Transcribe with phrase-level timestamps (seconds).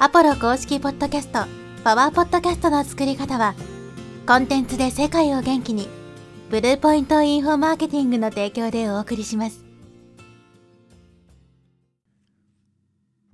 [0.00, 1.44] アポロ公式ポッドキャスト、
[1.84, 3.54] パワーポッドキャストの作り方は、
[4.26, 5.88] コンテンツで世界を元気に、
[6.50, 9.64] ブルーポイントインフォマーケティングの提供でお送りします。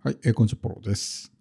[0.04, 1.32] はい、えー、こんにちは、ポロです。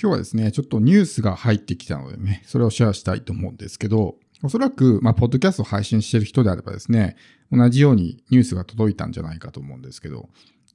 [0.00, 7.16] 今日はですね、ちょっとニュースが入ってきたのでね、それをシェアしたいと思うんですけど、おそらく、まあ、ポッドキャストを配信している人であればですね、
[7.52, 10.28] 同じようにニュースが届いたんじゃないかと思うんですけど、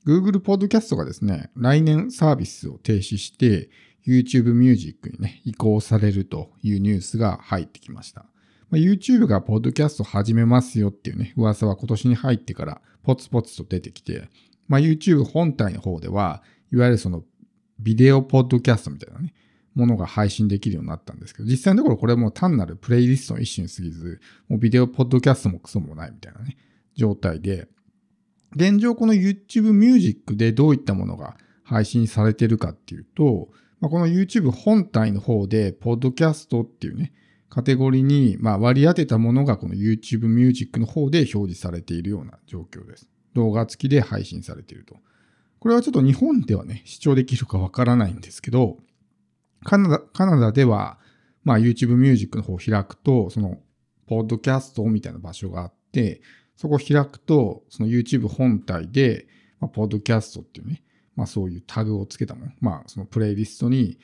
[0.06, 3.70] Google Podcast がですね、来年サービスを停止して
[4.06, 8.26] YouTube Music にね、移行されるというニュースが入ってきました。
[8.70, 14.30] まあ、YouTube がポッドキャスト始めますよっていうね、噂は今年に入ってからポツポツと出てきて、
[14.68, 17.24] まあ、YouTube 本体の方では、いわゆるその
[17.80, 19.34] ビデオポッドキャストみたいなね、
[19.76, 26.58] ものが配信できるようになったんですけど、実際のところこれも単なるプレイリストの一種に過ぎず、もうビデオポッドキャストもクソもないみたいなね、
[26.96, 27.68] 状態で、
[28.56, 33.50] 現状この YouTube Music でどういったものが配信されてるかっていうと、
[33.80, 37.12] まあ、この YouTube 本体の方で、ポッドキャストっていうね、
[37.50, 43.08] カテゴリーにま割り当てたものがこの YouTube Music の方で表示されているような状況です。
[43.34, 44.96] 動画付きで配信されていると。
[45.60, 48.78] これはちょっと日本ではね、視聴できるかわからないんですけど、
[49.64, 50.98] カナダカナダでは、
[51.44, 53.60] まあ、YouTube Music の方を開くと、その、
[54.08, 56.22] ポッドキャストみたいな場所があって、
[56.56, 59.28] そこを開くと、その YouTube 本体で、
[59.60, 60.84] まあ、ポッドキャストっていうね、
[61.16, 63.98] まあそういうタグをつけたもの、まあそのプレイリストに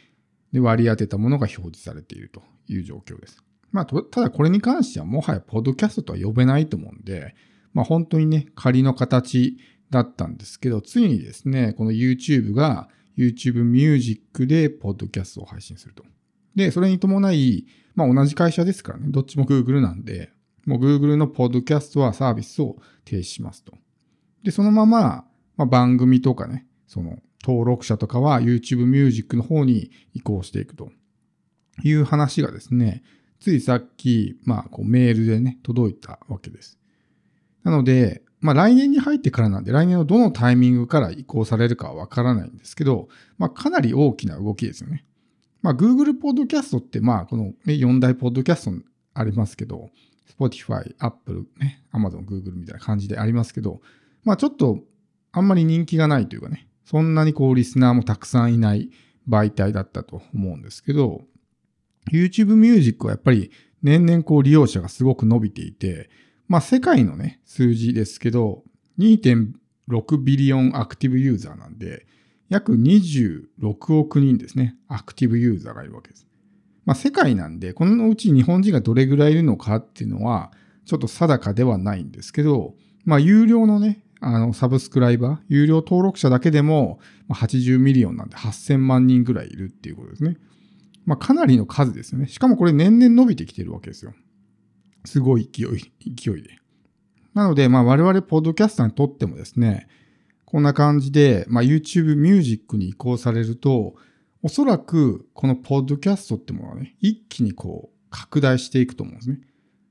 [0.52, 3.44] で割り当てたものが表示されているという状況です。
[3.72, 7.36] まあただこれに関してはもはやポッドキャストとは呼べないと思うんで、
[7.73, 9.58] まあ本当にね、仮の形
[9.89, 16.03] だったんですけど、ついにですね、この YouTube が YouTube Music でポッドキャストを配信すると。
[16.55, 20.31] で、それに伴い、まあ同じ会社ですからね、どっちも Google なんで、
[20.69, 23.73] もう Google のポッドキャストはサービスを停止しますと。
[24.43, 25.25] で、そのまま、
[25.57, 30.91] まあ、番組とかね、その登録者とかは YouTube Music の方に移行していくと
[31.83, 33.01] いう話がですね、
[33.39, 36.77] ついさっき、まあ、こうメールでね、届いたわけです。
[37.63, 43.09] なので、まあ来年に入ってからなんで、来年のどのタイミングから移行されるかはわからないんですけど、
[43.39, 45.03] まあかなり大きな動きですよね。
[45.63, 48.71] まあ Google Podcast って、まあこの4大ポッドキャスト
[49.13, 49.89] ありますけど、
[50.37, 53.81] Spotify、Apple、ね、Amazon、Google みたいな感じでありますけど、
[54.23, 54.79] まあちょっと
[55.31, 58.89] あんまり人気がないというかね、そんなにこうリスナーもたくさんいない
[59.27, 61.21] 媒体だったと思うんですけど、
[62.11, 63.51] YouTube Music はやっぱり
[63.81, 66.09] 年々こう利用者がすごく伸びていて、
[66.47, 68.63] まあ世界のね、数字ですけど、
[68.97, 72.05] 2.6 billion active user なんで、
[72.49, 76.28] 約26億人ですね、アクティブユーザーがいるわけです。
[76.85, 80.51] まあ、世界なんで、このうち日本人がどれぐらいいるのかっていうのは、
[80.85, 82.75] ちょっと定かではないんですけど、
[83.05, 90.37] まあ、有料のね、あの、 subscriber、有料登録者だけでも80 million なんで8000万人ぐらいいるっていうことですね。
[91.05, 92.27] まあ、かなりの数ですよね。
[92.27, 94.13] しかもこれ年々伸びてきてるわけですよ。
[95.05, 96.59] すごい勢い、勢いで。
[97.33, 99.87] なので、まあ、我々ポッドキャスターにとってもですね、
[100.45, 103.95] こんな感じで、まあ、YouTube Music に移行されると、
[104.42, 109.39] おそらくこのポッドキャストってものはね、一気にこう拡大していくと思うんですね。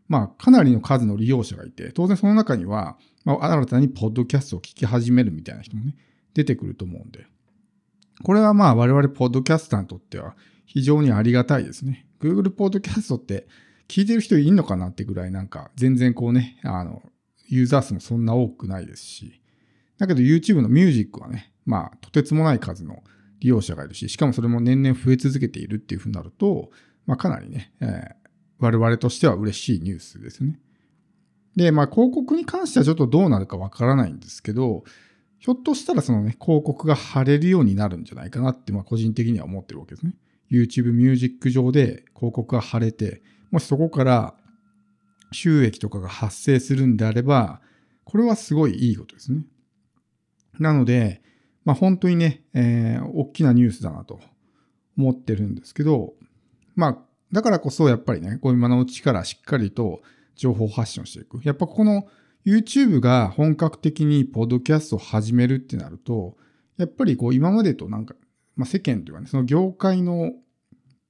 [0.09, 5.95] まあかなりの数の利用者がいて、当然その中には、まあ、新たにポッドキャストを聞き始めるみたいな人もね、
[6.33, 7.27] 出てくると思うんで。
[8.25, 10.35] これはまあ我々ポッドキャスターにとっては
[10.65, 12.07] 非常にありがたいですね。
[12.21, 13.47] Google ポッドキャストって
[13.87, 17.03] 聞いてる人いんのかなってぐらいなんか全然こうね、あの、
[17.47, 19.41] ユーザー数もそんな多くないですし。
[19.99, 23.03] だけど YouTube のミュージックはね、まあとてつもない数の
[23.41, 26.71] 利用者がいるし、しかもそれも年々増え続けているっていうふうになると、
[27.07, 27.89] まあ、かなりね、えー、
[28.59, 30.59] 我々としては嬉しいニュースですね。
[31.57, 34.85] で、まあ、広告に関してはちょっとどうなるかわからないんですけど、
[35.39, 40.15] ひょっとしたらそのね、広告が貼れるようになるんじゃないかなって、まあ、個人的には思ってるわけですね。
[40.51, 44.35] YouTube ミュージック上で広告が貼れて、もしそこから
[45.33, 47.61] 収益とかが発生するんであれば、
[48.05, 49.45] これはすごいいいことですね。
[50.59, 51.23] なので、
[51.65, 54.21] まあ、本当にね、えー、大きなニュースだなと
[54.97, 56.15] 思ってるんですけど、
[56.75, 56.99] まあ、
[57.33, 60.01] だからこそやっぱりね、こう今のうちからしっかりと
[60.35, 61.41] 情報発信をしていく。
[61.45, 62.09] やっぱこの
[62.47, 66.37] YouTube が本格的にポッドキャストを始めるってなると、
[66.79, 68.15] やっぱりこう今までとなんか、
[68.57, 70.33] まあ、世間というかね、その業界の、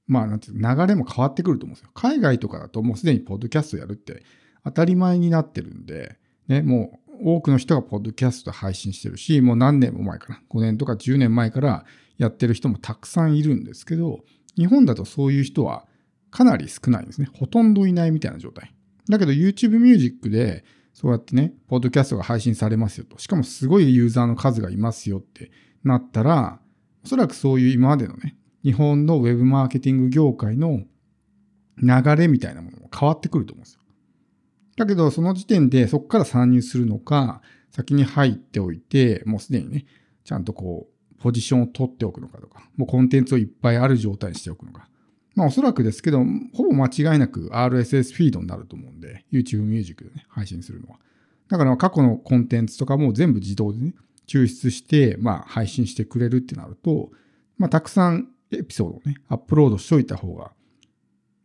[0.07, 1.91] まあなんていう流れも変わってくると思うんですよ。
[1.93, 4.23] 海外とかだともうすでにポッドキャストやるって
[4.65, 11.85] 当たり前になってるんで、ね、もう多くの人がポッドキャスト配信してるし、もう何年も前から、5年とか10年前から
[12.17, 14.19] やってる人もたくさんいるんですけど、
[14.55, 15.85] 日本だとそういう人は
[16.31, 17.27] かなり少ないんですね。
[17.33, 18.73] ほとんどいないみたいな状態。
[19.09, 20.63] だけど YouTube Music で
[20.93, 23.17] そうやってね、ポッドキャストが配信されますよと。
[23.19, 25.51] しかもすごいユーザーの数がいますよって
[25.83, 26.59] なったら、
[27.05, 30.83] おそらくそういう今までのね、日本のウェブマーケティング業界の
[31.81, 33.79] 流れみたいなものも変わってくると思うんですよ。
[34.79, 39.85] だけど、その時点でそこから参入するのか、先に入っておいて、もうすでにね、
[40.23, 44.87] ちゃんとこう、ポジションを取っておくのかとか、もうコンテンツをいっぱいある状態にしておくのか。
[45.35, 46.23] まあおそらくですけど、
[46.53, 50.99] ほぼ間違いなく RSS フィードになると思うんで、YouTube Music でね、配信するのは。
[51.49, 53.95] だから過去のコンテンツとかも全部自動でね、
[54.29, 57.11] 抽出して、まあ配信してくれるってなると、
[57.57, 60.53] まあたくさんエピソードをね、アップロードしといた方が、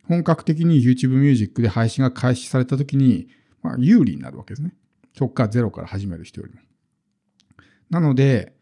[0.07, 3.27] 本格的に YouTube Music で配信が開始された時に、
[3.61, 4.73] まあ有利になるわけですね。
[5.13, 6.59] そっからゼロから始める人よりも。
[7.89, 8.53] なので、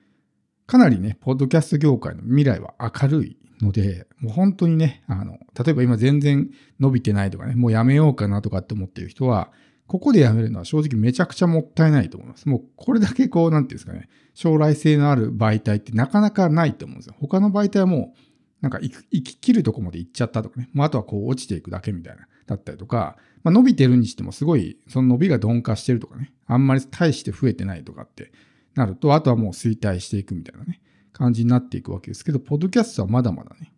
[0.66, 6.50] かなりね、ポッドキャスト業界の未来は明るいので、もう本当にね、あの、例えば今全然
[6.80, 9.52] 伸びてないとかね、もうやめようかなとかって思ってる人は、
[9.88, 12.48] ここでやめるのは正直めちゃくちゃもったいないと思います。
[12.48, 17.16] もうこれだけこう、なんていうんですかね、将来性のある媒体ってなかなかないと思うんですよ。
[17.20, 18.20] 他の媒体はもう、
[18.64, 18.90] なんか生
[19.24, 28.32] き切るとこまで行っちゃったとかね、まあ、あとはこう落ちていくだけみたいな、だったりとか、まあ、伸びてるにしてもすごい、その伸びが鈍化してるとかね、あんまり大して増えてないとかって
[28.74, 30.80] なると、あとはもう衰退していくみたいなね、
[31.12, 33.74] 感じになっていくわけですけど、ポッドキャストはまだまだね、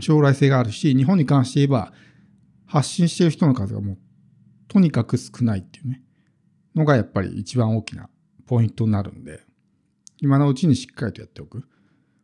[0.00, 1.92] 将来性があるし、日本に関して言えば、
[2.64, 3.98] 発信してる人の数がもう、
[4.68, 6.02] とにかく少ないっていうね、
[6.74, 8.08] のがやっぱり一番大きな
[8.46, 9.42] ポイントになるんで、
[10.22, 11.68] 今のうちにしっかりとやっておく。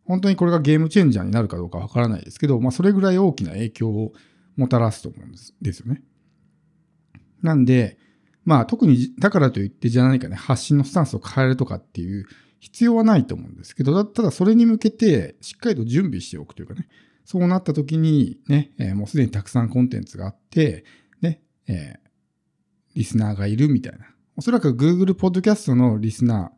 [0.06, 4.12] 本当にこれがゲームチェンジャーになるかどうかわからないですけど、まあそれぐらい大きな影響を
[4.56, 6.02] もたらすと思うんですですよね。
[7.42, 7.98] なんで、
[8.44, 12.26] まあ特にだからといってじゃあ何かね、発信のスタンスを変えるとかっていう
[12.60, 16.88] 必要はないと思うんですけど、ただそれに向けてしっかりと準備しておくというかね、
[17.24, 20.84] そうなった時にね、えー、もうすでにたくさんコンテンツがあって、
[21.20, 22.08] ね、えー、
[22.94, 24.06] リスナーがいるみたいな。
[24.36, 26.48] おそらく Google Podcast のリスナー、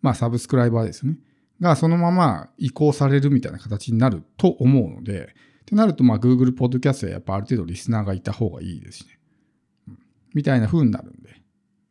[0.00, 1.18] まあサブスクライバーですよね。
[1.60, 9.18] がそのまま移行されるみたいな形になると思うので、ってなるとまあ Google Podcast はやっぱある程度リスナーがいた方がいいですしね。
[9.88, 9.98] うん、
[10.34, 11.30] みたいな風になるんで。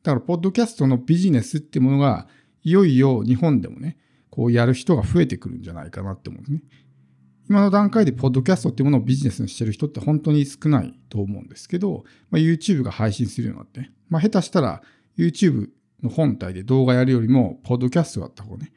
[0.03, 2.27] だから、ポッドキャストのビジネスってものが、
[2.63, 3.97] いよいよ日本でもね、
[4.29, 6.62] こうやる人が増えてくるんじゃないかなって思うんですね。
[7.50, 14.81] 今の段階でポッドキャストってものをビジネスにしてる人って本当に少ないと思うんですけど、まあ、YouTube が配信するようになって、まあ、下手したら
[15.17, 15.69] YouTube
[16.01, 18.71] の本体で動画やるよりも、ポッドキャストだった方がね、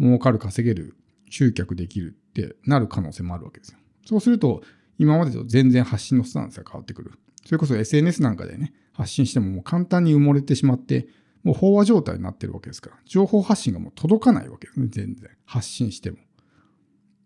[0.00, 0.96] 儲かる、稼げる、
[1.30, 3.78] 集客できるってなる可能性もあるわけですよ。
[4.06, 4.62] そうすると、
[4.98, 7.12] 今までと全然発信のスタンスが変わってくる。
[7.44, 11.08] それこそ SNS なんかでね、発信してももう簡単に埋もれてしまって、
[11.44, 15.30] もう飽和状態になってるわけですから、情報発信がもう届かないわけですね、全然。
[15.44, 16.18] 発信しても。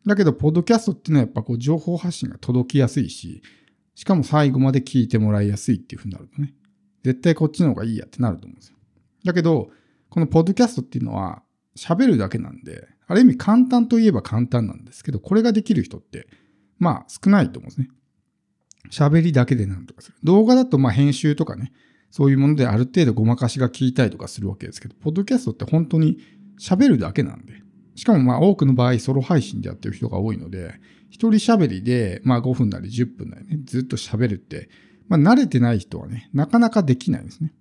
[0.07, 3.43] だけど、ポッドキャストっていうのはやっぱこう情報発信が届きやすいし、
[3.95, 6.55] しかも最後まで聞いてもらいやすいっていうふうになるとね、
[7.05, 8.77] 絶対こっちの方がいいやってなると思うんですよ。
[9.25, 9.71] だけど、
[10.09, 11.43] このポッドキャストっていうのは
[11.77, 16.27] 喋るだけなんで、ある意味簡単といえば簡単なんですけど、これができる人って、
[16.79, 17.89] まあ少ないと思うんですね。
[18.91, 20.17] 喋りだけでなんとかする。
[20.23, 21.73] 動画だとまあ編集とかね、
[22.11, 26.19] そういうものである程度ごまかしが効いたりとかするわけですけど、ポッドキャストって本当に
[26.61, 27.63] 喋るだけなんで、
[27.95, 30.75] しかもまあ多くの場合ソロ配信でやってる人が多いので、
[31.11, 34.69] 一人喋りでまあ5分なり10分なりね、ずっと喋るって、
[35.09, 37.55] まあ慣れてない人はね、なかなかできないですね。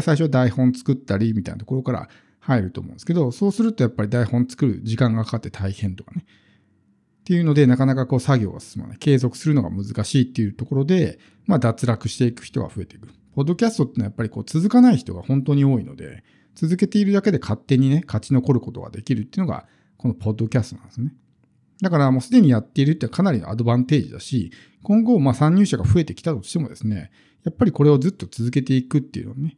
[0.00, 2.08] 最初台本作ったりみたいなところから
[2.42, 6.26] 入ると思うんですけど、そうするとやっぱり台本作る時間がかかって大変とかね。
[7.20, 8.98] っていうので、なかなかこう作業が進まない。
[8.98, 13.08] 継続するのが難しいっていうところで、まあ脱落していく人が増えていく。
[13.36, 16.24] ポッドキャストってのはやっぱりこう続かない人が本当に多いので、
[16.56, 21.14] 続けているだけで勝手にね、勝ち残ることができるっていうのが、このポッドキャストなんですね。
[21.80, 24.50] だからもうすでにやっているってかなりのアドバンテージだし、
[24.82, 27.12] 今後まあ参入者が増えてきたとしてもですね、
[27.44, 29.56] やっぱりこれをずっと続けていくっていうのはね、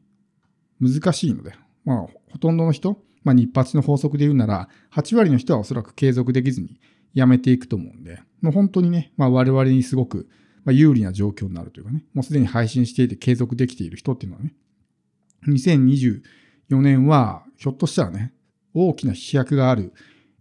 [0.80, 6.80] 難しいので、まあほとんどの人、まあ日発の法則で言うなら、8割の人はおそらく継続できずに
[7.14, 10.28] やめていくと思うんで、もう本当にね、まあ我々にすごく
[10.66, 14.54] 有利な状況になるというかね、もうすでに配信していて継続できている人っていうのはね、
[15.48, 16.22] 2024
[16.80, 18.32] 年はひょっとしたらね、
[18.72, 19.92] 大きな飛躍がある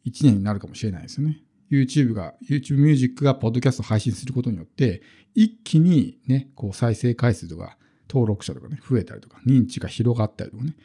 [0.05, 1.41] 1年になるかもしれないですよね。
[1.71, 5.01] YouTube が、YouTube Music がポッドキャストを配信することによって、
[5.33, 7.77] 一気にね、こう再生回数とか
[8.09, 10.75] 登録者とかね、増えたりとか、認知が広がったりとかね、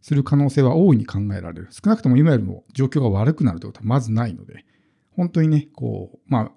[0.00, 1.68] する可能性は大いに考えられる。
[1.70, 4.64] 少なくとも今よりも状況が悪くなるということはまずないので、
[5.10, 6.52] 本当にね、こう、まあ、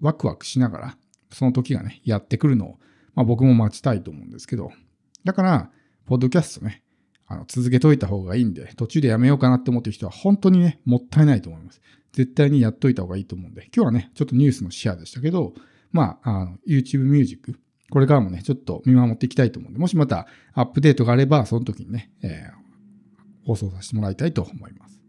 [0.00, 0.98] ワクワクしながら、
[1.30, 2.78] その時がね、やってくるのを、
[3.14, 4.70] まあ僕も待ちたいと思うんですけど、
[5.24, 5.70] だから、
[6.06, 6.82] ポッドキャストね、
[7.26, 11.80] あの続けといた方がいいんで、途中でやめようかなって思ってる人は本当にね、もったいないと思います。
[12.12, 15.54] 絶対にやっといた方がいいと思うんで、今日はね、ちょっとニュースのシェアでしたけど、
[15.92, 17.58] まあ、あの YouTube Music、
[17.90, 22.65] これからもね、ちょっと見守っていきたいと思うんで、もしまたアップデートがあれば、その時にね、えー、
[23.46, 25.05] 放送させてもらいたいと思います。